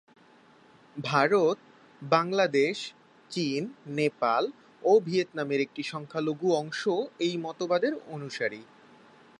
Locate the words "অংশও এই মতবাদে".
6.53-7.89